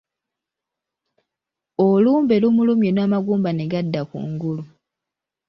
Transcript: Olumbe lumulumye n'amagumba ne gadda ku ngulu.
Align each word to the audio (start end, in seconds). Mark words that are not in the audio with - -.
Olumbe 1.87 2.35
lumulumye 2.41 2.89
n'amagumba 2.93 3.49
ne 3.53 3.65
gadda 3.71 4.01
ku 4.09 4.17
ngulu. 4.29 4.63